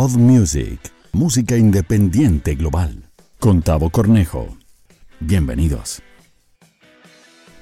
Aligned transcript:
Pod 0.00 0.16
Music, 0.16 0.80
música 1.12 1.58
independiente 1.58 2.54
global. 2.54 3.10
Con 3.38 3.60
Tavo 3.60 3.90
Cornejo. 3.90 4.56
Bienvenidos. 5.20 6.00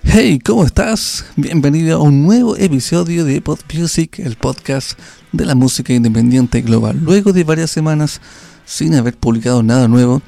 Hey, 0.04 0.38
¿cómo 0.38 0.64
estás? 0.64 1.24
Bienvenido 1.35 1.96
a 1.96 2.01
un 2.01 2.22
nuevo 2.22 2.56
episodio 2.56 3.24
de 3.24 3.40
Pod 3.43 3.59
Music, 3.74 4.21
el 4.21 4.37
podcast 4.37 4.96
de 5.32 5.46
la 5.46 5.56
música 5.56 5.93
independiente 5.93 6.61
global. 6.61 7.01
Luego 7.03 7.32
de 7.32 7.43
varias 7.43 7.72
semanas 7.72 8.21
sin 8.65 8.95
haber 8.95 9.17
publicado 9.17 9.65
nada 9.65 9.89
nuevo, 9.89 10.23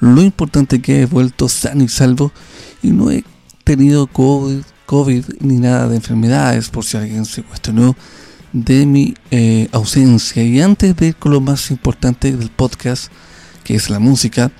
lo 0.00 0.20
importante 0.20 0.82
que 0.82 1.00
he 1.00 1.06
vuelto 1.06 1.48
sano 1.48 1.82
y 1.82 1.88
salvo 1.88 2.30
y 2.82 2.88
no 2.90 3.10
he 3.10 3.24
tenido 3.64 4.06
COVID, 4.06 4.60
COVID 4.84 5.24
ni 5.40 5.60
nada 5.60 5.88
de 5.88 5.96
enfermedades, 5.96 6.68
por 6.68 6.84
si 6.84 6.98
alguien 6.98 7.24
se 7.24 7.42
cuestionó 7.42 7.96
de 8.54 8.86
mi 8.86 9.14
eh, 9.30 9.68
ausencia. 9.72 10.42
Y 10.42 10.60
antes 10.62 10.96
de 10.96 11.08
ir 11.08 11.16
con 11.16 11.32
lo 11.32 11.42
más 11.42 11.70
importante 11.70 12.34
del 12.34 12.48
podcast, 12.48 13.12
que 13.64 13.74
es 13.74 13.90
la 13.90 13.98
música, 13.98 14.50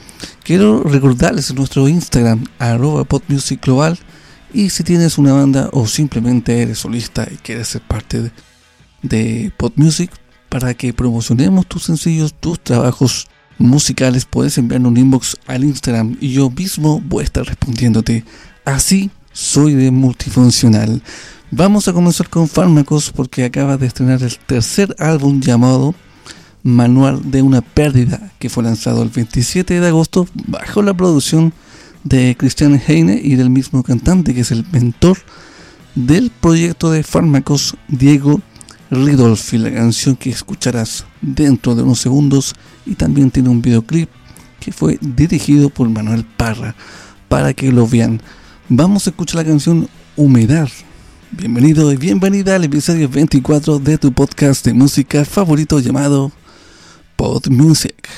quiero 0.42 0.82
recordarles 0.82 1.54
nuestro 1.54 1.88
Instagram, 1.88 2.44
arroba 2.58 3.04
podmusicglobal. 3.04 3.98
Y 4.52 4.70
si 4.70 4.84
tienes 4.84 5.16
una 5.16 5.32
banda 5.32 5.70
o 5.72 5.86
simplemente 5.86 6.60
eres 6.60 6.80
solista 6.80 7.26
y 7.32 7.36
quieres 7.36 7.68
ser 7.68 7.82
parte 7.82 8.20
de, 8.20 8.32
de 9.02 9.52
PodMusic, 9.56 10.10
para 10.48 10.74
que 10.74 10.92
promocionemos 10.92 11.66
tus 11.66 11.82
sencillos, 11.84 12.32
tus 12.32 12.60
trabajos 12.60 13.26
musicales, 13.58 14.24
puedes 14.24 14.56
enviar 14.58 14.82
un 14.82 14.96
inbox 14.96 15.36
al 15.46 15.64
Instagram 15.64 16.16
y 16.20 16.32
yo 16.32 16.48
mismo 16.50 17.00
voy 17.00 17.22
a 17.22 17.24
estar 17.24 17.44
respondiéndote. 17.44 18.24
Así 18.64 19.10
soy 19.32 19.74
de 19.74 19.90
multifuncional. 19.90 21.02
Vamos 21.56 21.86
a 21.86 21.92
comenzar 21.92 22.28
con 22.28 22.48
Fármacos 22.48 23.12
porque 23.12 23.44
acaba 23.44 23.76
de 23.76 23.86
estrenar 23.86 24.20
el 24.24 24.36
tercer 24.38 24.96
álbum 24.98 25.40
llamado 25.40 25.94
Manual 26.64 27.30
de 27.30 27.42
una 27.42 27.60
pérdida 27.60 28.32
que 28.40 28.50
fue 28.50 28.64
lanzado 28.64 29.04
el 29.04 29.10
27 29.10 29.78
de 29.78 29.86
agosto 29.86 30.26
bajo 30.48 30.82
la 30.82 30.94
producción 30.94 31.52
de 32.02 32.34
Christian 32.36 32.82
Heine 32.84 33.20
y 33.22 33.36
del 33.36 33.50
mismo 33.50 33.84
cantante 33.84 34.34
que 34.34 34.40
es 34.40 34.50
el 34.50 34.66
mentor 34.72 35.18
del 35.94 36.32
proyecto 36.32 36.90
de 36.90 37.04
Fármacos 37.04 37.76
Diego 37.86 38.40
Ridolfi, 38.90 39.58
la 39.58 39.72
canción 39.72 40.16
que 40.16 40.30
escucharás 40.30 41.06
dentro 41.22 41.76
de 41.76 41.84
unos 41.84 42.00
segundos 42.00 42.56
y 42.84 42.96
también 42.96 43.30
tiene 43.30 43.50
un 43.50 43.62
videoclip 43.62 44.10
que 44.58 44.72
fue 44.72 44.98
dirigido 45.00 45.70
por 45.70 45.88
Manuel 45.88 46.24
Parra 46.24 46.74
para 47.28 47.54
que 47.54 47.70
lo 47.70 47.86
vean. 47.86 48.20
Vamos 48.68 49.06
a 49.06 49.10
escuchar 49.10 49.36
la 49.36 49.48
canción 49.48 49.88
Humedad. 50.16 50.68
Bienvenido 51.36 51.90
y 51.92 51.96
bienvenida 51.96 52.54
al 52.54 52.64
episodio 52.64 53.08
24 53.08 53.80
de 53.80 53.98
tu 53.98 54.12
podcast 54.12 54.64
de 54.64 54.72
música 54.72 55.24
favorito 55.24 55.80
llamado 55.80 56.30
Pod 57.16 57.48
Music. 57.48 58.08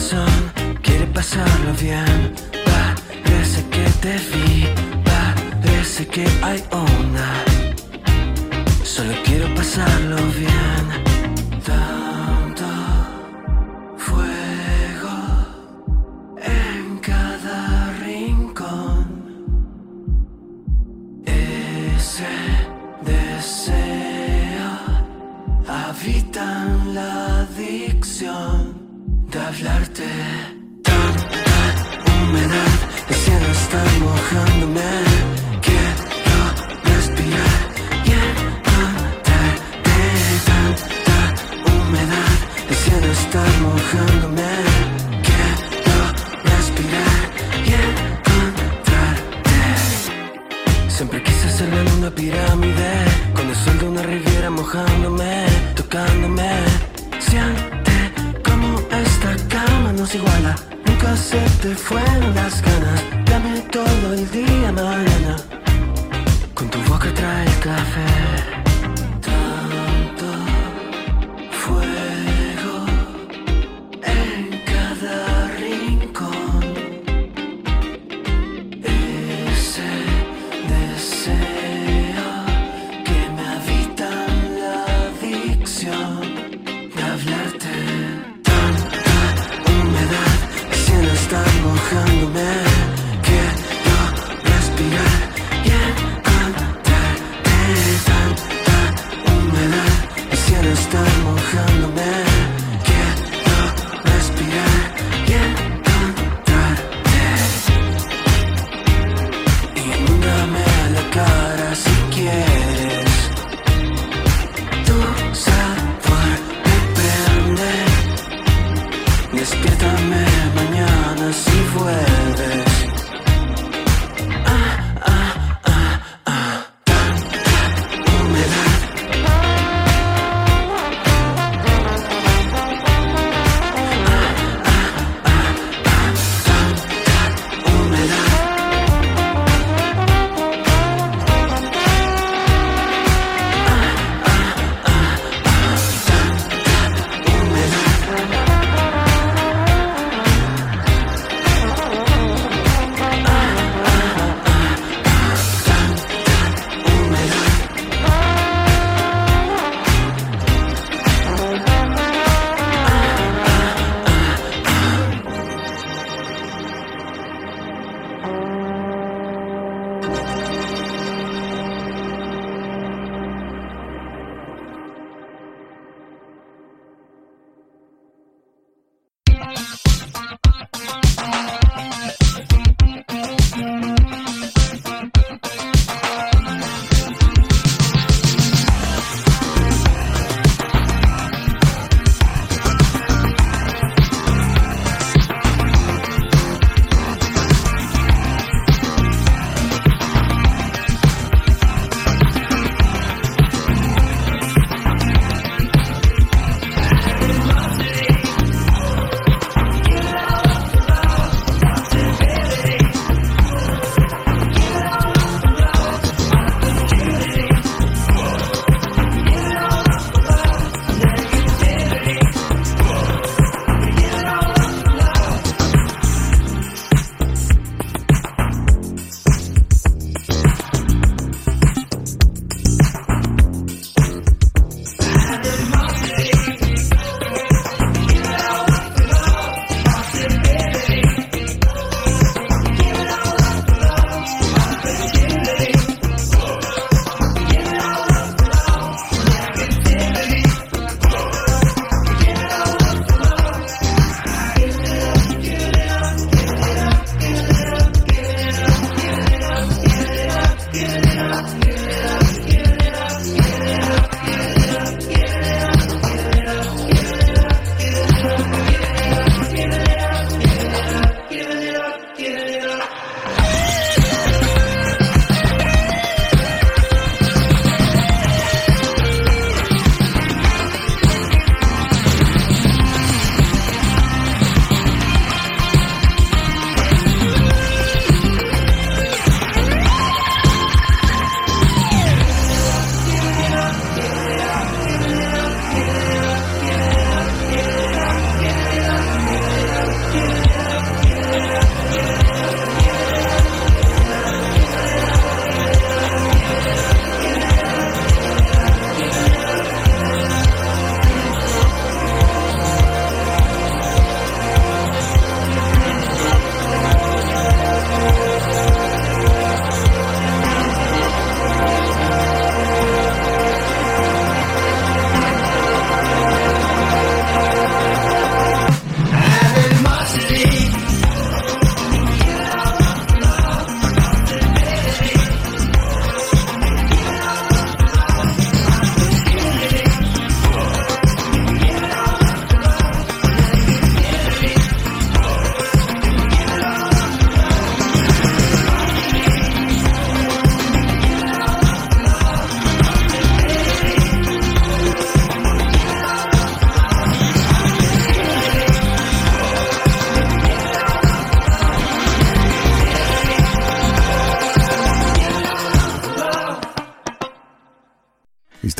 Corazón 0.00 0.52
quiere 0.82 1.06
pasarlo 1.06 1.72
bien. 1.80 2.34
Parece 2.64 3.62
que 3.70 3.84
te 4.00 4.16
vi, 4.32 4.66
parece 5.04 6.06
que 6.06 6.26
hay 6.42 6.62
onda. 6.70 7.44
Solo 8.82 9.12
quiero 9.24 9.54
pasarlo 9.54 10.16
bien. 10.38 10.69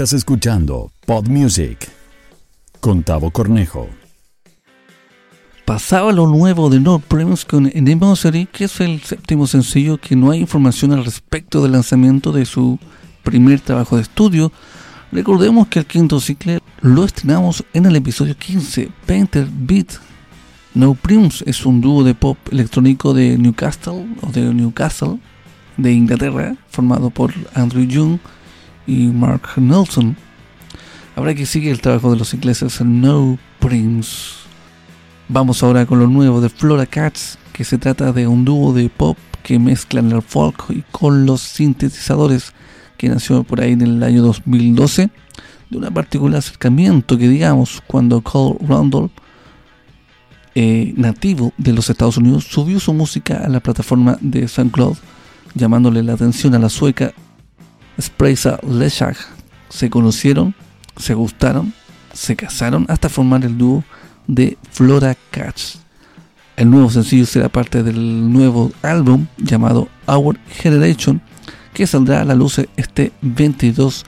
Estás 0.01 0.15
escuchando 0.15 0.91
Pod 1.05 1.29
Music 1.29 1.91
con 2.81 3.03
Tavo 3.03 3.31
Cornejo. 3.31 3.87
Pasaba 5.67 6.11
lo 6.11 6.27
nuevo 6.27 6.71
de 6.71 6.81
No 6.81 7.01
Prince 7.01 7.47
con 7.47 7.67
Anniversary, 7.67 8.47
que 8.47 8.65
es 8.65 8.81
el 8.81 9.03
séptimo 9.03 9.47
sencillo 9.47 9.99
que 9.99 10.17
no 10.17 10.31
hay 10.31 10.41
información 10.41 10.93
al 10.93 11.05
respecto 11.05 11.63
del 11.63 11.73
lanzamiento 11.73 12.33
de 12.33 12.47
su 12.47 12.79
primer 13.25 13.61
trabajo 13.61 13.97
de 13.97 14.03
estudio. 14.03 14.51
Recordemos 15.13 15.69
que 15.69 15.81
el 15.81 15.85
quinto 15.85 16.19
ciclo 16.19 16.61
lo 16.81 17.05
estrenamos 17.05 17.63
en 17.75 17.85
el 17.85 17.95
episodio 17.95 18.35
15, 18.35 18.91
Painter 19.05 19.47
Beat. 19.53 20.01
No 20.73 20.95
Prince 20.95 21.45
es 21.47 21.67
un 21.67 21.83
dúo 21.83 22.05
de 22.05 22.15
pop 22.15 22.39
electrónico 22.51 23.13
de 23.13 23.37
Newcastle 23.37 24.07
o 24.23 24.33
de 24.33 24.55
Newcastle 24.55 25.19
de 25.77 25.93
Inglaterra, 25.93 26.57
formado 26.71 27.11
por 27.11 27.35
Andrew 27.53 27.85
Young 27.85 28.19
y 28.87 29.07
Mark 29.07 29.43
Nelson. 29.57 30.17
Habrá 31.17 31.35
que 31.35 31.47
seguir 31.47 31.73
el 31.73 31.81
trabajo 31.81 32.11
de 32.11 32.17
los 32.17 32.33
ingleses 32.35 32.81
No 32.81 33.39
Prince. 33.59 34.41
Vamos 35.29 35.63
ahora 35.63 35.87
con 35.87 35.99
lo 35.99 36.07
nuevo 36.07 36.41
de 36.41 36.49
Flora 36.49 36.87
Cats, 36.87 37.39
que 37.53 37.65
se 37.65 37.79
trata 37.79 38.13
de 38.13 38.27
un 38.27 38.45
dúo 38.45 38.73
de 38.73 38.89
pop 38.89 39.17
que 39.43 39.59
mezclan 39.59 40.11
el 40.13 40.23
folk 40.23 40.65
y 40.71 40.83
con 40.91 41.27
los 41.27 41.41
sintetizadores, 41.41 42.53
que 42.97 43.09
nació 43.09 43.45
por 43.45 43.61
ahí 43.61 43.73
en 43.73 43.83
el 43.83 44.03
año 44.03 44.23
2012, 44.23 45.11
de 45.71 45.79
un 45.79 45.85
particular 45.95 46.39
acercamiento 46.39 47.17
que 47.17 47.29
digamos 47.29 47.83
cuando 47.87 48.23
Cole 48.23 48.59
Rundle, 48.67 49.11
eh, 50.55 50.93
nativo 50.97 51.53
de 51.59 51.73
los 51.73 51.89
Estados 51.91 52.17
Unidos, 52.17 52.45
subió 52.45 52.81
su 52.81 52.93
música 52.93 53.43
a 53.45 53.49
la 53.49 53.61
plataforma 53.61 54.19
de 54.21 54.49
SoundCloud, 54.49 54.97
llamándole 55.55 56.03
la 56.03 56.15
atención 56.15 56.55
a 56.55 56.59
la 56.59 56.69
sueca 56.69 57.13
Spraysa 58.01 58.59
Leshag. 58.67 59.17
Se 59.69 59.91
conocieron, 59.91 60.55
se 60.97 61.15
gustaron, 61.15 61.73
se 62.13 62.37
casaron 62.37 62.87
hasta 62.89 63.09
formar 63.09 63.45
el 63.45 63.57
dúo 63.57 63.85
de 64.27 64.59
Flora 64.71 65.17
Cats. 65.31 65.81
El 66.57 66.71
nuevo 66.71 66.91
sencillo 66.91 67.27
será 67.27 67.49
parte 67.49 67.83
del 67.83 68.33
nuevo 68.33 68.73
álbum 68.83 69.27
llamado 69.39 69.89
Our 70.07 70.39
Generation, 70.51 71.23
que 71.73 71.87
saldrá 71.87 72.21
a 72.21 72.25
la 72.25 72.35
luz 72.35 72.61
este 72.77 73.13
22 73.23 74.05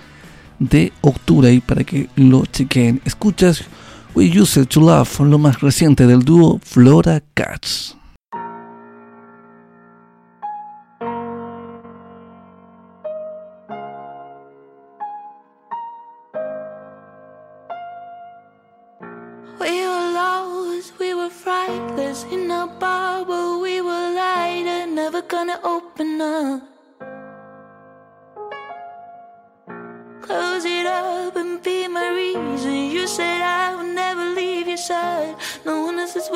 de 0.59 0.93
octubre 1.01 1.53
y 1.53 1.61
para 1.61 1.85
que 1.85 2.09
lo 2.17 2.45
chequen. 2.47 3.01
Escuchas 3.05 3.65
We 4.15 4.39
Used 4.39 4.67
to 4.67 4.81
Love, 4.81 5.21
lo 5.21 5.39
más 5.39 5.61
reciente 5.61 6.07
del 6.07 6.23
dúo 6.23 6.61
Flora 6.63 7.23
Cats. 7.35 7.97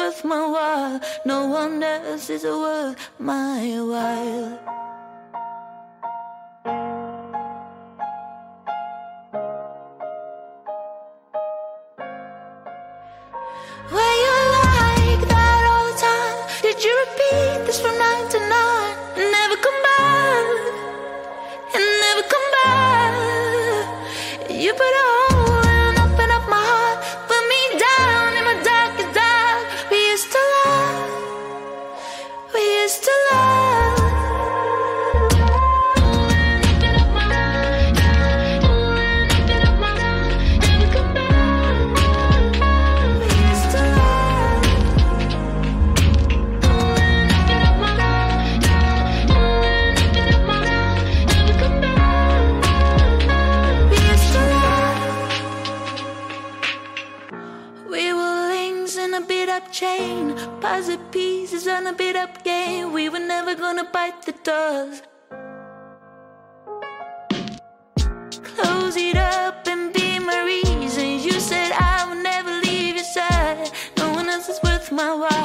Worth 0.07 0.25
my 0.25 0.47
while. 0.47 1.01
No 1.25 1.47
one 1.49 1.83
else 1.83 2.31
is 2.31 2.45
worth 2.45 2.97
my 3.19 3.63
while. 3.91 4.59
Were 13.93 14.17
you 14.25 14.37
like 14.57 15.23
that 15.33 15.63
all 15.71 15.87
the 15.91 15.99
time? 15.99 16.39
Did 16.63 16.85
you 16.85 16.93
repeat 17.03 17.67
this 17.67 17.81
from 17.81 17.99
nine 17.99 18.29
to 18.29 18.39
nine? 18.39 18.56
The 64.27 64.33
dust. 64.43 65.05
Close 68.43 68.97
it 68.97 69.17
up 69.17 69.67
and 69.69 69.93
be 69.93 70.19
my 70.19 70.43
reason. 70.43 71.21
You 71.21 71.39
said 71.39 71.71
I 71.73 72.07
would 72.09 72.23
never 72.25 72.51
leave 72.67 72.97
your 72.97 73.05
side. 73.05 73.71
No 73.97 74.11
one 74.11 74.29
else 74.29 74.49
is 74.49 74.59
worth 74.65 74.91
my 74.91 75.15
while. 75.15 75.36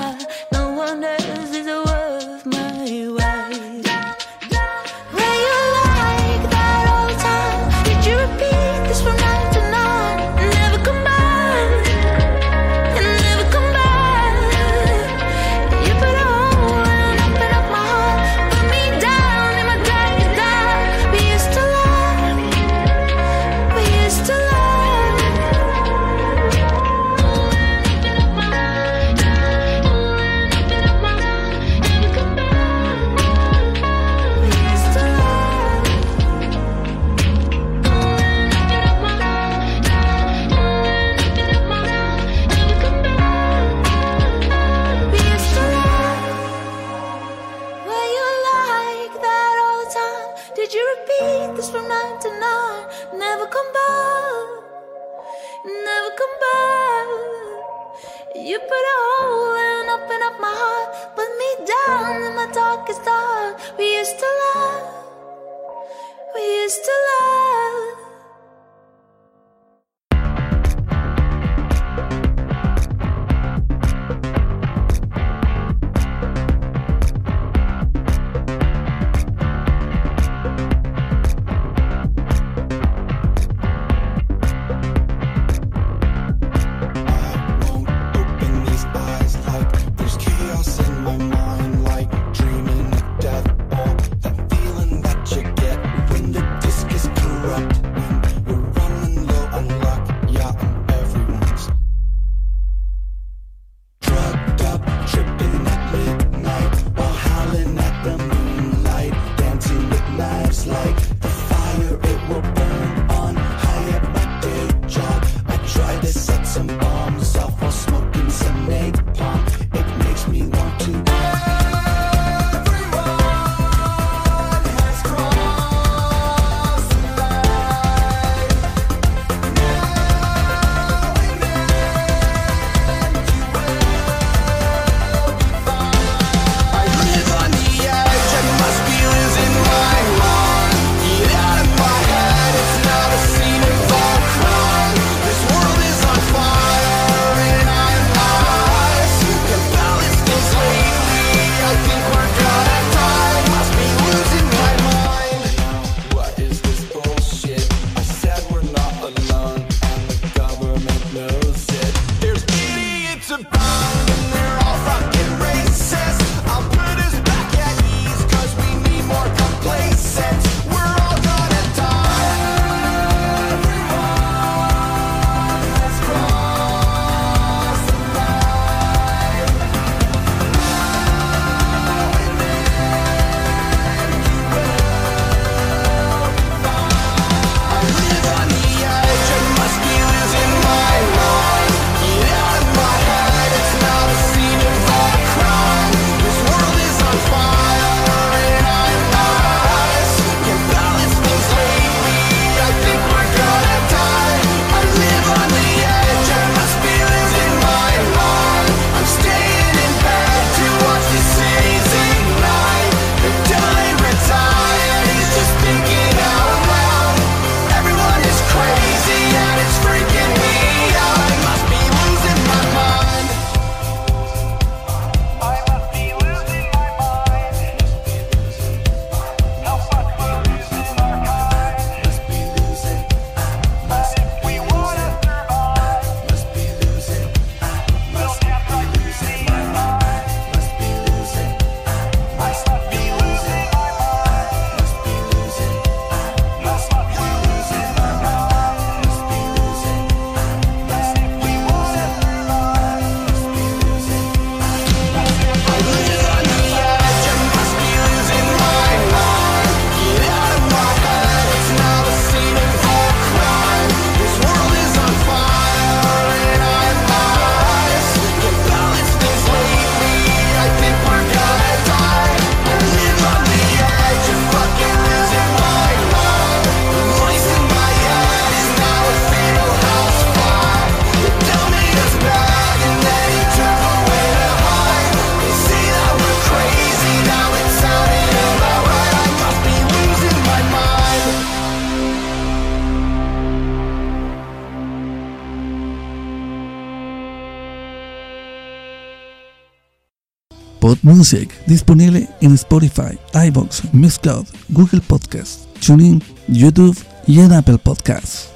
Music, 301.04 301.50
disponible 301.66 302.28
en 302.42 302.54
Spotify, 302.54 303.18
iBox, 303.48 303.94
Mixcloud, 303.94 304.46
Google 304.70 305.02
Podcasts, 305.02 305.68
TuneIn, 305.86 306.22
YouTube 306.48 306.98
y 307.26 307.40
en 307.40 307.54
Apple 307.54 307.80
Podcasts. 307.80 308.50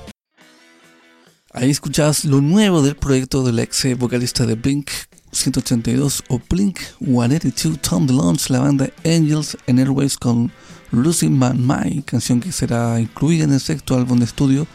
Ahí 1.51 1.71
escuchás 1.71 2.25
lo 2.25 2.41
nuevo 2.41 2.81
del 2.81 2.95
proyecto 2.95 3.43
del 3.43 3.59
ex 3.59 3.97
vocalista 3.97 4.45
de 4.45 4.55
Blink 4.55 4.89
182 5.31 6.23
o 6.27 6.39
Blink 6.49 6.79
182 6.99 7.79
Tom 7.81 8.05
DeLonge, 8.05 8.49
la 8.49 8.59
banda 8.59 8.89
Angels 9.03 9.57
and 9.67 9.79
Airways 9.79 10.17
con 10.17 10.51
Lucy 10.91 11.29
Man 11.29 11.65
My, 11.65 12.03
canción 12.03 12.39
que 12.39 12.51
será 12.51 12.99
incluida 12.99 13.45
en 13.45 13.53
el 13.53 13.59
sexto 13.59 13.95
álbum 13.95 14.19
de 14.19 14.25
estudio 14.25 14.67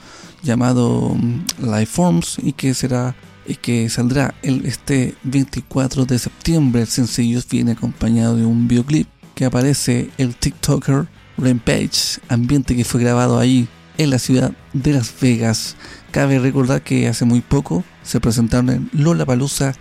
llamado 0.42 1.14
mm, 1.14 1.44
Life 1.62 1.86
Forms 1.86 2.38
y 2.42 2.52
que 2.52 2.74
será 2.74 3.14
y 3.50 3.56
que 3.56 3.88
saldrá 3.88 4.34
el, 4.42 4.64
este 4.64 5.14
24 5.24 6.06
de 6.06 6.18
septiembre. 6.18 6.82
El 6.82 6.86
sencillo 6.86 7.40
viene 7.50 7.72
acompañado 7.72 8.36
de 8.36 8.46
un 8.46 8.68
videoclip 8.68 9.08
que 9.34 9.44
aparece 9.44 10.10
el 10.18 10.36
TikToker 10.36 11.08
Rampage, 11.36 12.20
ambiente 12.28 12.76
que 12.76 12.84
fue 12.84 13.00
grabado 13.00 13.38
ahí 13.38 13.68
en 13.98 14.10
la 14.10 14.20
ciudad 14.20 14.52
de 14.72 14.92
Las 14.92 15.12
Vegas. 15.20 15.74
Cabe 16.12 16.38
recordar 16.38 16.82
que 16.82 17.08
hace 17.08 17.24
muy 17.24 17.40
poco 17.40 17.82
se 18.04 18.20
presentaron 18.20 18.70
en 18.70 18.90
Lollapalooza, 18.92 19.72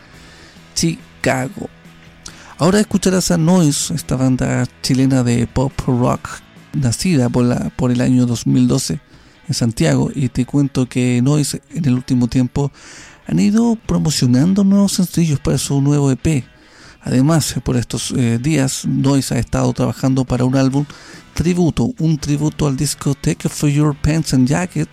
Chicago. 0.73 1.69
Ahora 2.57 2.79
escucharás 2.79 3.29
a 3.29 3.37
Noise, 3.37 3.93
esta 3.93 4.15
banda 4.15 4.65
chilena 4.81 5.23
de 5.23 5.45
pop 5.45 5.73
rock, 5.85 6.27
nacida 6.73 7.29
por, 7.29 7.45
la, 7.45 7.69
por 7.75 7.91
el 7.91 8.01
año 8.01 8.25
2012 8.25 8.99
en 9.47 9.53
Santiago. 9.53 10.09
Y 10.13 10.29
te 10.29 10.45
cuento 10.45 10.89
que 10.89 11.21
Noise 11.21 11.61
en 11.73 11.85
el 11.85 11.93
último 11.93 12.27
tiempo 12.27 12.71
han 13.29 13.39
ido 13.39 13.77
promocionando 13.85 14.63
nuevos 14.63 14.93
sencillos 14.93 15.39
para 15.39 15.59
su 15.59 15.79
nuevo 15.81 16.09
EP. 16.09 16.43
Además, 17.01 17.55
por 17.63 17.77
estos 17.77 18.11
eh, 18.11 18.39
días, 18.41 18.85
Noise 18.87 19.35
ha 19.35 19.39
estado 19.39 19.71
trabajando 19.73 20.25
para 20.25 20.45
un 20.45 20.55
álbum 20.55 20.83
tributo, 21.35 21.93
un 21.99 22.17
tributo 22.17 22.67
al 22.67 22.75
disco 22.75 23.13
Take 23.13 23.47
Off 23.47 23.63
Your 23.65 23.95
Pants 23.95 24.33
and 24.33 24.47
Jacket, 24.47 24.89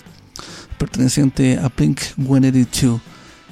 perteneciente 0.78 1.58
a 1.58 1.72
Blink 1.74 2.00
182. 2.16 3.00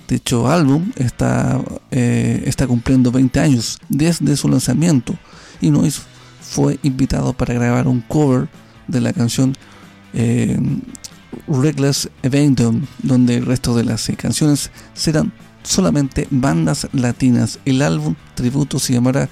Dicho 0.06 0.48
álbum 0.48 0.92
está, 0.96 1.58
eh, 1.90 2.42
está 2.44 2.66
cumpliendo 2.66 3.10
20 3.10 3.40
años 3.40 3.78
desde 3.88 4.36
su 4.36 4.50
lanzamiento 4.50 5.14
y 5.62 5.70
Noise 5.70 6.02
fue 6.42 6.78
invitado 6.82 7.32
para 7.32 7.54
grabar 7.54 7.88
un 7.88 8.02
cover 8.02 8.50
de 8.86 9.00
la 9.00 9.14
canción 9.14 9.56
eh, 10.12 10.58
Reckless 11.46 12.08
Abandon, 12.22 12.86
donde 13.02 13.36
el 13.36 13.46
resto 13.46 13.76
de 13.76 13.84
las 13.84 14.10
canciones 14.16 14.70
serán 14.94 15.32
solamente 15.62 16.26
bandas 16.30 16.88
latinas. 16.92 17.58
El 17.64 17.82
álbum 17.82 18.14
tributo 18.34 18.78
se 18.78 18.92
llamará 18.92 19.28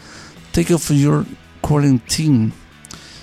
Take 0.53 0.75
Off 0.75 0.91
Your 0.91 1.27
Quarantine 1.61 2.53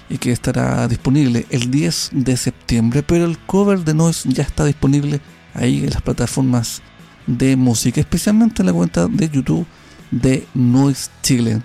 y 0.10 0.18
que 0.18 0.32
estará 0.32 0.88
disponible 0.88 1.46
el 1.50 1.70
10 1.70 2.10
de 2.14 2.36
septiembre, 2.36 3.04
pero 3.04 3.26
el 3.26 3.38
cover 3.38 3.84
de 3.84 3.94
Noise 3.94 4.30
ya 4.30 4.44
está 4.44 4.66
disponible 4.66 5.22
ahí 5.54 5.84
en 5.84 5.92
las 5.92 6.02
plataformas 6.02 6.82
de 7.28 7.56
música, 7.56 8.02
especialmente 8.02 8.62
en 8.62 8.68
la 8.68 8.74
cuenta 8.74 9.08
de 9.08 9.30
YouTube 9.30 9.68
de 10.10 10.48
Noise 10.56 11.12
Chile, 11.22 11.62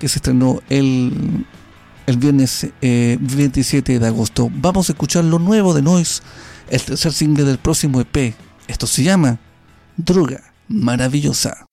que 0.00 0.08
se 0.08 0.18
estrenó 0.18 0.60
el, 0.68 1.46
el 2.08 2.16
viernes 2.16 2.66
eh, 2.80 3.18
27 3.20 3.98
de 3.98 4.06
agosto. 4.06 4.50
Vamos 4.50 4.88
a 4.88 4.92
escuchar 4.92 5.24
lo 5.24 5.38
nuevo 5.38 5.74
de 5.74 5.82
Noise, 5.82 6.22
el 6.70 6.80
tercer 6.80 7.12
single 7.12 7.44
del 7.44 7.58
próximo 7.58 8.00
EP. 8.00 8.34
Esto 8.66 8.86
se 8.86 9.02
llama 9.02 9.38
Droga 9.98 10.54
Maravillosa. 10.68 11.67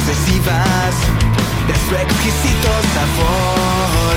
Excesivas 0.00 0.94
de 1.66 1.74
su 1.74 1.94
exquisito 1.94 2.68
sabor. 2.94 4.09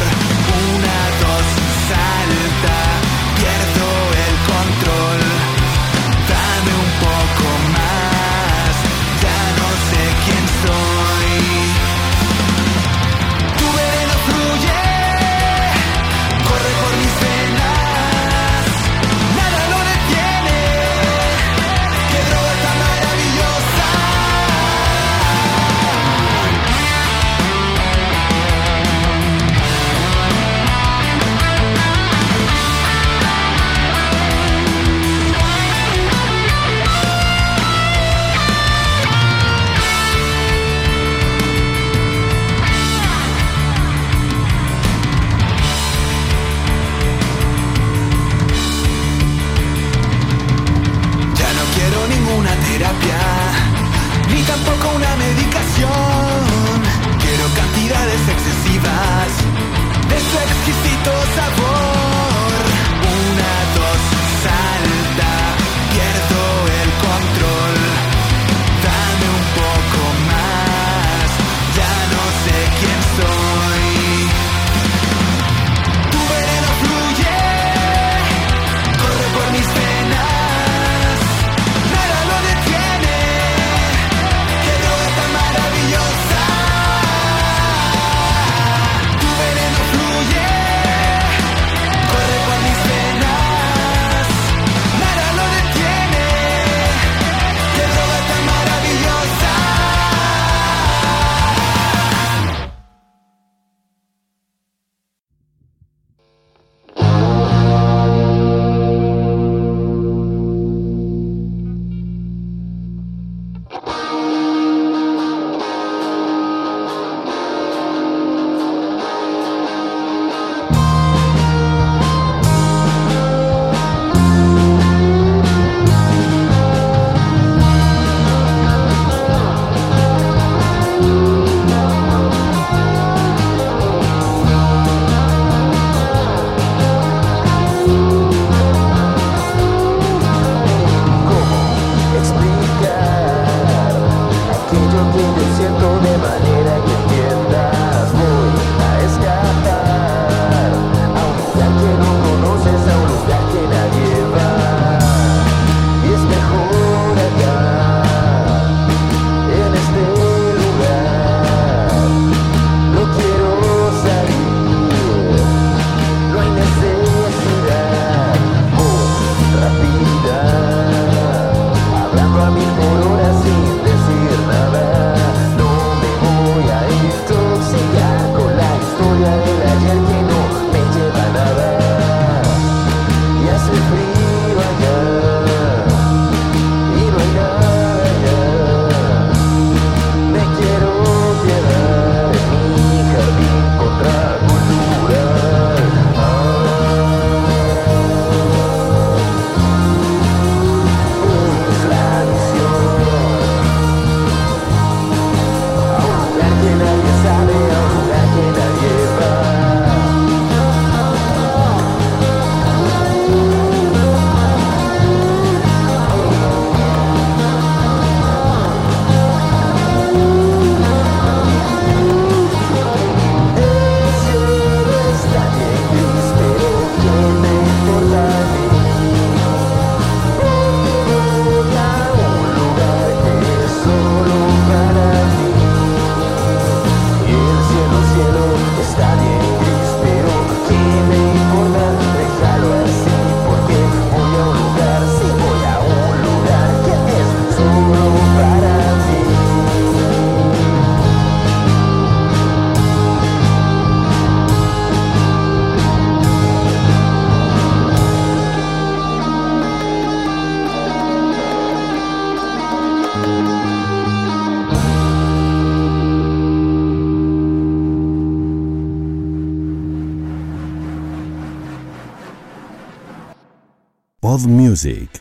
Pod 274.33 274.47
Music, 274.47 275.11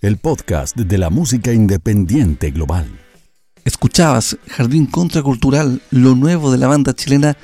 el 0.00 0.16
podcast 0.16 0.76
de 0.76 0.96
la 0.96 1.10
música 1.10 1.52
independiente 1.52 2.52
global. 2.52 2.86
Escuchabas 3.64 4.38
Jardín 4.46 4.86
Contracultural, 4.86 5.82
lo 5.90 6.14
nuevo 6.14 6.52
de 6.52 6.58
la 6.58 6.68
banda 6.68 6.94
chilena 6.94 7.36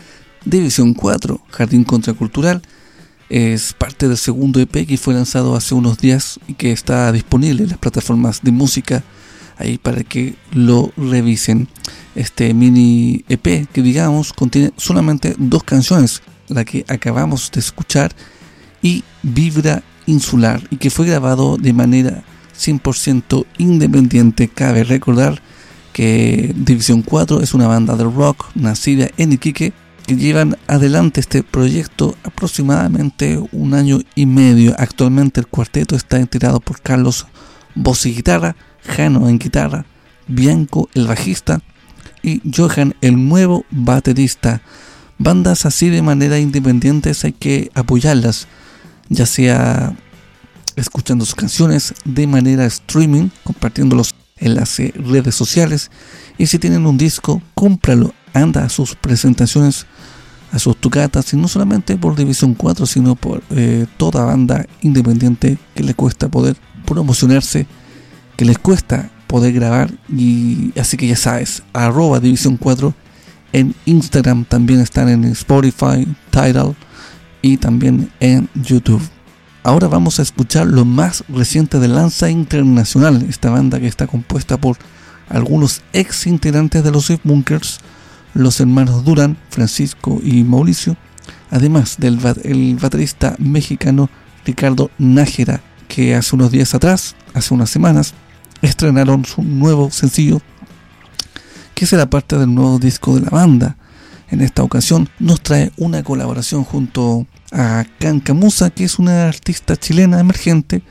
División 0.44 0.94
4. 0.94 1.40
Jardín 1.50 1.82
Contracultural 1.82 2.62
es 3.28 3.72
parte 3.72 4.06
del 4.06 4.18
segundo 4.18 4.60
EP 4.60 4.86
que 4.86 4.96
fue 4.96 5.14
lanzado 5.14 5.56
hace 5.56 5.74
unos 5.74 5.98
días 5.98 6.38
y 6.46 6.54
que 6.54 6.70
está 6.70 7.10
disponible 7.10 7.64
en 7.64 7.70
las 7.70 7.78
plataformas 7.78 8.42
de 8.44 8.52
música 8.52 9.02
ahí 9.58 9.78
para 9.78 10.04
que 10.04 10.36
lo 10.52 10.92
revisen. 10.96 11.66
Este 12.14 12.54
mini 12.54 13.24
EP 13.28 13.66
que 13.72 13.82
digamos 13.82 14.32
contiene 14.32 14.72
solamente 14.76 15.34
dos 15.38 15.64
canciones, 15.64 16.22
la 16.46 16.64
que 16.64 16.84
acabamos 16.86 17.50
de 17.50 17.58
escuchar 17.58 18.14
y 18.80 19.02
Vibra 19.24 19.82
Insular 20.06 20.62
y 20.70 20.76
que 20.76 20.90
fue 20.90 21.06
grabado 21.06 21.56
de 21.56 21.72
manera 21.72 22.22
100% 22.58 23.46
independiente. 23.58 24.48
Cabe 24.48 24.84
recordar 24.84 25.40
que 25.92 26.52
División 26.56 27.02
4 27.02 27.40
es 27.40 27.54
una 27.54 27.66
banda 27.66 27.96
de 27.96 28.04
rock 28.04 28.46
nacida 28.54 29.08
en 29.16 29.32
Iquique 29.32 29.72
que 30.06 30.16
llevan 30.16 30.56
adelante 30.68 31.20
este 31.20 31.42
proyecto 31.42 32.16
aproximadamente 32.22 33.40
un 33.50 33.74
año 33.74 34.00
y 34.14 34.26
medio. 34.26 34.74
Actualmente 34.78 35.40
el 35.40 35.48
cuarteto 35.48 35.96
está 35.96 36.20
integrado 36.20 36.60
por 36.60 36.80
Carlos 36.80 37.26
voz 37.74 38.06
y 38.06 38.14
guitarra, 38.14 38.56
Jano 38.84 39.28
en 39.28 39.38
guitarra, 39.38 39.84
Bianco 40.28 40.88
el 40.94 41.06
bajista 41.06 41.60
y 42.22 42.40
Johan 42.54 42.94
el 43.00 43.28
nuevo 43.28 43.64
baterista. 43.70 44.62
Bandas 45.18 45.66
así 45.66 45.88
de 45.88 46.02
manera 46.02 46.38
independiente 46.38 47.12
hay 47.22 47.32
que 47.32 47.70
apoyarlas, 47.74 48.46
ya 49.08 49.26
sea 49.26 49.94
escuchando 50.76 51.24
sus 51.24 51.34
canciones 51.34 51.94
de 52.04 52.26
manera 52.26 52.66
streaming, 52.66 53.30
compartiéndolos 53.44 54.14
en 54.38 54.54
las 54.54 54.78
eh, 54.78 54.92
redes 54.96 55.34
sociales. 55.34 55.90
Y 56.38 56.46
si 56.46 56.58
tienen 56.58 56.86
un 56.86 56.98
disco, 56.98 57.42
cómpralo, 57.54 58.14
anda 58.34 58.64
a 58.64 58.68
sus 58.68 58.94
presentaciones, 58.94 59.86
a 60.52 60.58
sus 60.58 60.76
tocatas, 60.76 61.32
y 61.32 61.36
no 61.36 61.48
solamente 61.48 61.96
por 61.96 62.14
División 62.14 62.54
4, 62.54 62.86
sino 62.86 63.16
por 63.16 63.42
eh, 63.50 63.86
toda 63.96 64.24
banda 64.24 64.66
independiente 64.82 65.58
que 65.74 65.82
le 65.82 65.94
cuesta 65.94 66.28
poder 66.28 66.56
promocionarse, 66.84 67.66
que 68.36 68.44
les 68.44 68.58
cuesta 68.58 69.10
poder 69.26 69.54
grabar. 69.54 69.90
Y 70.08 70.78
así 70.78 70.98
que 70.98 71.06
ya 71.06 71.16
sabes, 71.16 71.62
arroba 71.72 72.20
División 72.20 72.58
4 72.58 72.94
en 73.52 73.74
Instagram, 73.86 74.44
también 74.44 74.80
están 74.80 75.08
en 75.08 75.24
Spotify, 75.24 76.06
Tidal 76.30 76.76
y 77.42 77.56
también 77.58 78.10
en 78.20 78.48
YouTube. 78.54 79.02
Ahora 79.62 79.88
vamos 79.88 80.18
a 80.18 80.22
escuchar 80.22 80.66
lo 80.66 80.84
más 80.84 81.24
reciente 81.28 81.78
de 81.78 81.88
Lanza 81.88 82.30
Internacional, 82.30 83.24
esta 83.28 83.50
banda 83.50 83.80
que 83.80 83.88
está 83.88 84.06
compuesta 84.06 84.56
por 84.56 84.76
algunos 85.28 85.82
ex 85.92 86.26
integrantes 86.26 86.84
de 86.84 86.92
los 86.92 87.12
Bunkers, 87.24 87.80
los 88.34 88.60
hermanos 88.60 89.04
Duran, 89.04 89.36
Francisco 89.50 90.20
y 90.22 90.44
Mauricio, 90.44 90.96
además 91.50 91.96
del 91.98 92.18
ba- 92.18 92.36
el 92.44 92.76
baterista 92.76 93.34
mexicano 93.38 94.08
Ricardo 94.44 94.90
Nájera, 94.98 95.62
que 95.88 96.14
hace 96.14 96.36
unos 96.36 96.52
días 96.52 96.74
atrás, 96.74 97.16
hace 97.34 97.52
unas 97.54 97.70
semanas, 97.70 98.14
estrenaron 98.62 99.24
su 99.24 99.42
nuevo 99.42 99.90
sencillo, 99.90 100.40
que 101.74 101.86
será 101.86 102.08
parte 102.08 102.38
del 102.38 102.54
nuevo 102.54 102.78
disco 102.78 103.14
de 103.16 103.22
la 103.22 103.30
banda. 103.30 103.76
En 104.30 104.40
esta 104.40 104.62
ocasión 104.62 105.08
nos 105.18 105.40
trae 105.40 105.72
una 105.76 106.02
colaboración 106.02 106.64
junto 106.64 107.26
a 107.52 107.84
Cancamusa, 107.98 108.70
que 108.70 108.84
es 108.84 108.98
una 108.98 109.28
artista 109.28 109.76
chilena 109.76 110.18
emergente, 110.18 110.82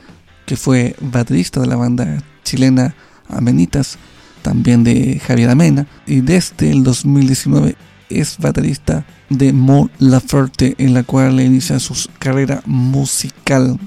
que 0.46 0.56
fue 0.56 0.96
baterista 1.00 1.60
de 1.60 1.66
la 1.66 1.76
banda 1.76 2.22
chilena 2.44 2.94
Amenitas, 3.28 3.98
también 4.42 4.84
de 4.84 5.20
Javier 5.24 5.50
Amena, 5.50 5.86
y 6.06 6.20
desde 6.20 6.70
el 6.70 6.84
2019 6.84 7.76
es 8.08 8.38
baterista 8.38 9.04
de 9.28 9.52
Mon 9.52 9.90
Laferte, 9.98 10.74
en 10.78 10.94
la 10.94 11.02
cual 11.02 11.40
inicia 11.40 11.78
su 11.80 11.94
carrera 12.18 12.62
musical. 12.64 13.78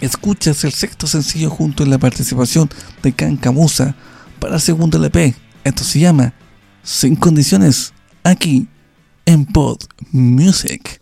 Escuchas 0.00 0.64
el 0.64 0.72
sexto 0.72 1.06
sencillo 1.06 1.50
junto 1.50 1.82
en 1.82 1.90
la 1.90 1.98
participación 1.98 2.68
de 3.02 3.12
Cancamusa 3.12 3.94
para 4.40 4.56
el 4.56 4.60
segundo 4.60 4.98
LP. 4.98 5.34
Esto 5.64 5.84
se 5.84 6.00
llama 6.00 6.34
Sin 6.82 7.16
Condiciones, 7.16 7.92
aquí 8.28 8.68
en 9.24 9.46
Pod 9.46 9.78
Music. 10.12 11.00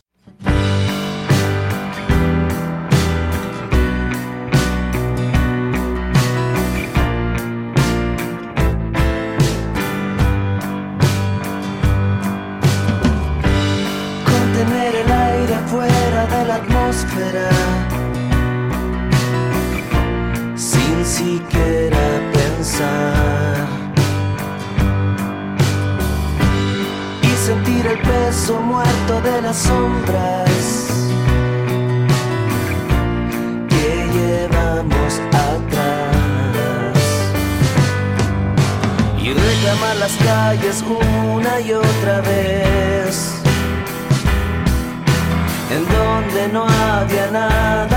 Contener 14.25 14.95
el 14.95 15.11
aire 15.11 15.59
fuera 15.67 16.27
de 16.27 16.45
la 16.47 16.55
atmósfera 16.55 17.51
sin 20.55 21.05
siquiera 21.05 22.33
pensar 22.33 23.36
peso 27.97 28.61
muerto 28.61 29.21
de 29.23 29.43
las 29.43 29.57
sombras 29.57 30.51
que 33.69 34.09
llevamos 34.17 35.21
atrás. 35.33 36.99
Y 39.21 39.33
reclamar 39.33 39.97
las 39.97 40.17
calles 40.17 40.85
una 41.35 41.61
y 41.61 41.73
otra 41.73 42.21
vez 42.21 43.37
en 45.71 45.85
donde 45.89 46.49
no 46.53 46.65
había 46.65 47.31
nada 47.31 47.96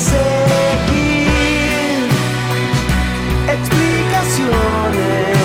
seguir 0.00 1.98
explicaciones, 3.56 5.36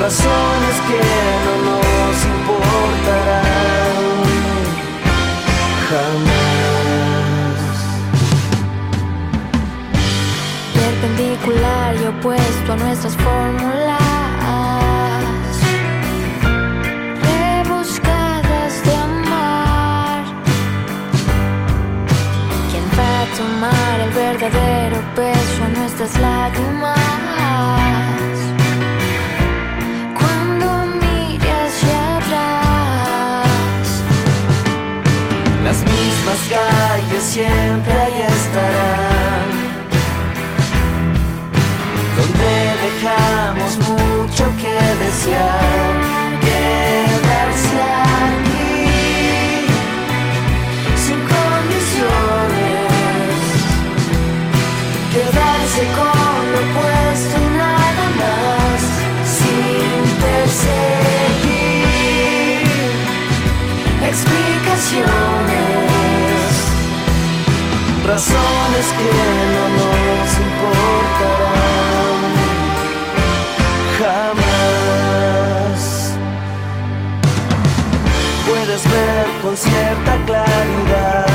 razones 0.00 0.76
que 0.88 1.00
no 1.44 1.54
nos 1.64 2.16
importarán 2.36 4.02
jamás. 5.88 7.64
Perpendicular 10.74 11.90
y 11.96 12.04
opuesto 12.06 12.68
a 12.72 12.76
nuestras 12.76 13.16
peso 25.14 25.64
a 25.64 25.68
nuestras 25.68 26.18
lágrimas. 26.18 26.98
Cuando 30.18 30.66
mire 31.00 31.50
hacia 31.62 32.16
atrás, 32.18 33.86
las 35.64 35.78
mismas 35.94 36.40
calles 36.50 37.22
siempre 37.22 37.92
ahí 37.92 38.22
estarán. 38.38 39.48
Donde 42.16 42.54
dejamos 42.84 43.72
mucho 43.88 44.44
que 44.60 44.74
desear. 45.04 45.63
razones 68.14 68.86
que 68.98 69.10
no 69.54 69.64
nos 69.78 70.28
importarán 70.48 72.22
jamás. 73.98 75.80
Puedes 78.46 78.82
ver 78.84 79.26
con 79.42 79.54
cierta 79.56 80.12
claridad 80.26 81.33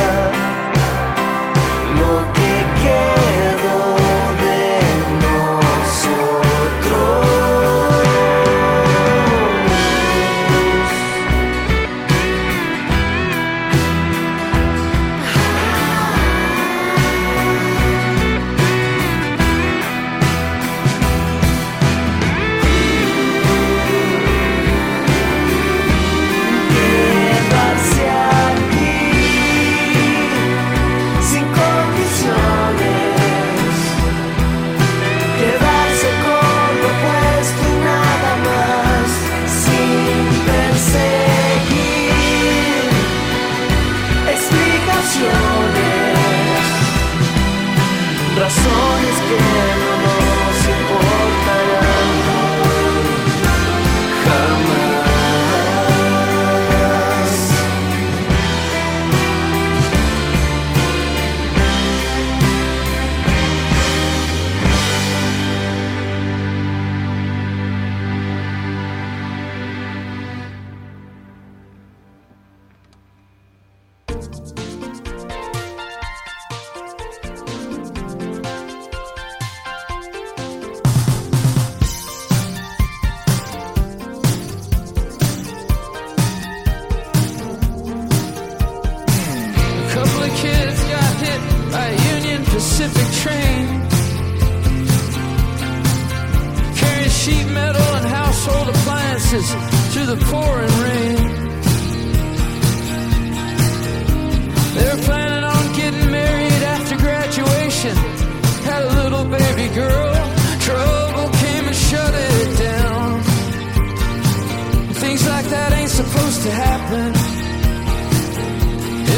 to 116.43 116.52
happen 116.52 117.08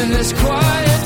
in 0.02 0.10
this 0.10 0.34
quiet 0.34 1.01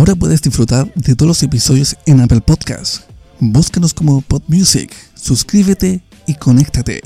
Ahora 0.00 0.14
puedes 0.14 0.40
disfrutar 0.40 0.90
de 0.94 1.14
todos 1.14 1.28
los 1.28 1.42
episodios 1.42 1.94
en 2.06 2.22
Apple 2.22 2.40
Podcasts. 2.40 3.04
Búscanos 3.38 3.92
como 3.92 4.22
Pod 4.22 4.40
Music, 4.46 4.90
suscríbete 5.14 6.00
y 6.26 6.36
conéctate. 6.36 7.02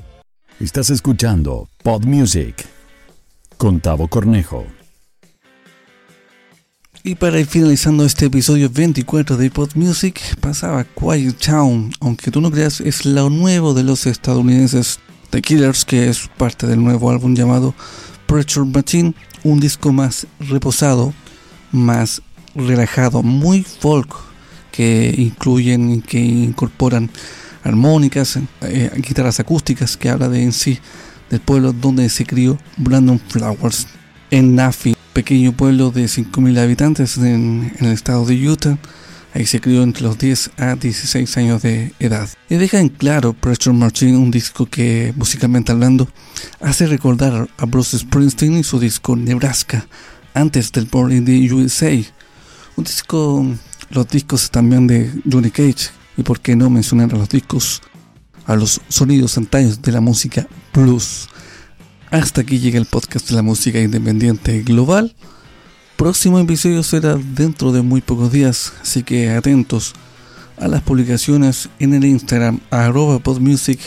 Estás 0.61 0.91
escuchando 0.91 1.69
Pod 1.83 2.05
Music 2.05 2.65
con 3.57 3.81
Tavo 3.81 4.07
Cornejo. 4.07 4.65
Y 7.03 7.17
para 7.17 7.41
ir 7.41 7.47
finalizando 7.47 8.05
este 8.05 8.27
episodio 8.27 8.71
24 8.71 9.39
de 9.39 9.51
Pod 9.51 9.71
Music, 9.75 10.21
pasaba 10.39 10.85
Quiet 10.85 11.37
Town, 11.45 11.91
aunque 11.99 12.31
tú 12.31 12.41
no 12.41 12.53
creas, 12.53 12.81
es 12.81 13.05
lo 13.05 13.29
nuevo 13.29 13.75
de 13.75 13.83
los 13.83 14.07
estadounidenses 14.07 15.01
The 15.31 15.43
Killers, 15.43 15.85
que 15.85 16.09
es 16.09 16.31
parte 16.37 16.69
del 16.69 16.81
nuevo 16.81 17.11
álbum 17.11 17.35
llamado 17.35 17.75
Pressure 18.29 18.65
Machine, 18.65 19.17
un 19.43 19.59
disco 19.59 19.93
más 19.93 20.29
reposado, 20.39 21.13
más 21.73 22.23
relajado, 22.55 23.23
muy 23.23 23.63
folk, 23.63 24.15
que 24.71 25.15
incluyen, 25.17 26.03
que 26.03 26.19
incorporan 26.19 27.11
armónicas, 27.63 28.39
eh, 28.63 28.91
guitarras 28.97 29.41
acústicas, 29.41 29.97
que 29.97 30.11
habla 30.11 30.29
de 30.29 30.43
en 30.43 30.53
sí 30.53 30.79
del 31.31 31.41
pueblo 31.41 31.73
donde 31.73 32.09
se 32.09 32.27
crió 32.27 32.59
Brandon 32.77 33.21
Flowers 33.29 33.87
en 34.31 34.55
Nafi, 34.55 34.97
pequeño 35.13 35.53
pueblo 35.53 35.91
de 35.91 36.05
5.000 36.05 36.59
habitantes 36.59 37.17
en, 37.17 37.73
en 37.79 37.87
el 37.87 37.93
estado 37.93 38.27
de 38.27 38.49
Utah. 38.49 38.79
Ahí 39.33 39.47
se 39.47 39.61
crió 39.61 39.83
entre 39.83 40.05
los 40.05 40.17
10 40.17 40.51
a 40.59 40.77
16 40.77 41.37
años 41.39 41.63
de 41.63 41.93
edad. 41.99 42.29
Y 42.49 42.55
deja 42.55 42.79
en 42.79 42.89
claro 42.89 43.33
Pressure 43.33 43.77
Machine, 43.77 44.17
un 44.17 44.31
disco 44.31 44.67
que, 44.67 45.13
musicalmente 45.17 45.73
hablando, 45.73 46.09
hace 46.61 46.87
recordar 46.87 47.49
a 47.57 47.67
Bruce 47.67 47.99
Springsteen 47.99 48.59
y 48.59 48.63
su 48.63 48.79
disco 48.79 49.17
Nebraska, 49.17 49.87
antes 50.35 50.71
del 50.71 50.87
Born 50.87 51.13
in 51.13 51.25
the 51.25 51.53
USA. 51.53 51.91
Un 52.77 52.85
disco, 52.85 53.47
los 53.91 54.09
discos 54.09 54.51
también 54.51 54.87
de 54.87 55.11
Johnny 55.31 55.51
Cage, 55.51 55.91
y 56.17 56.23
por 56.23 56.41
qué 56.41 56.57
no 56.57 56.71
mencionar 56.71 57.15
a 57.15 57.19
los 57.19 57.29
discos, 57.29 57.83
a 58.47 58.57
los 58.57 58.81
sonidos 58.89 59.39
antaños 59.39 59.81
de 59.81 59.93
la 59.93 60.01
música 60.01 60.47
blues. 60.73 61.29
Hasta 62.11 62.41
aquí 62.41 62.59
llega 62.59 62.79
el 62.79 62.87
podcast 62.87 63.29
de 63.29 63.37
la 63.37 63.43
música 63.43 63.81
independiente 63.81 64.63
global. 64.63 65.15
Próximo 65.97 66.41
episodio 66.41 66.83
será 66.83 67.17
dentro 67.17 67.71
de 67.73 67.83
muy 67.83 68.01
pocos 68.01 68.33
días, 68.33 68.73
así 68.83 69.05
que 69.05 69.31
atentos 69.31 69.95
a 70.57 70.69
las 70.69 70.83
publicaciones 70.83 71.69
en 71.79 71.95
el 71.95 72.05
Instagram 72.05 72.61
arroba 72.71 73.21
podmusic. 73.21 73.81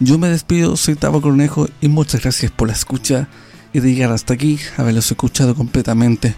Yo 0.00 0.18
me 0.18 0.28
despido, 0.28 0.76
soy 0.76 0.94
Tavo 0.94 1.20
Cornejo 1.20 1.68
y 1.80 1.88
muchas 1.88 2.22
gracias 2.22 2.50
por 2.50 2.68
la 2.68 2.74
escucha 2.74 3.28
y 3.72 3.80
de 3.80 3.92
llegar 3.94 4.12
hasta 4.12 4.34
aquí, 4.34 4.58
haberlos 4.76 5.10
escuchado 5.10 5.54
completamente. 5.54 6.34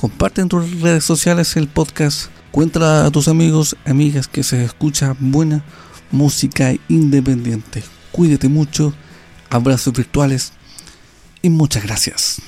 Comparte 0.00 0.40
en 0.40 0.48
tus 0.48 0.80
redes 0.80 1.04
sociales 1.04 1.58
el 1.58 1.68
podcast, 1.68 2.30
cuéntala 2.52 3.04
a 3.04 3.10
tus 3.10 3.28
amigos, 3.28 3.76
amigas 3.84 4.28
que 4.28 4.42
se 4.42 4.64
escucha 4.64 5.14
buena 5.20 5.62
música 6.10 6.72
independiente. 6.88 7.82
Cuídate 8.10 8.48
mucho, 8.48 8.94
abrazos 9.50 9.92
virtuales 9.92 10.54
y 11.42 11.50
muchas 11.50 11.82
gracias. 11.82 12.40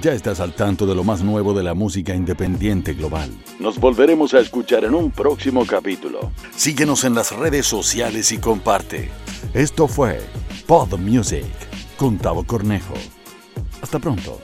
Ya 0.00 0.12
estás 0.12 0.40
al 0.40 0.56
tanto 0.56 0.86
de 0.86 0.96
lo 0.96 1.04
más 1.04 1.22
nuevo 1.22 1.54
de 1.54 1.62
la 1.62 1.74
música 1.74 2.16
independiente 2.16 2.92
global. 2.94 3.30
Nos 3.60 3.78
volveremos 3.78 4.34
a 4.34 4.40
escuchar 4.40 4.82
en 4.82 4.92
un 4.92 5.12
próximo 5.12 5.64
capítulo. 5.64 6.32
Síguenos 6.56 7.04
en 7.04 7.14
las 7.14 7.30
redes 7.30 7.64
sociales 7.64 8.32
y 8.32 8.38
comparte. 8.38 9.12
Esto 9.54 9.86
fue 9.86 10.20
Pod 10.66 10.98
Music 10.98 11.46
con 11.96 12.18
Tavo 12.18 12.42
Cornejo. 12.42 12.94
Hasta 13.80 14.00
pronto. 14.00 14.40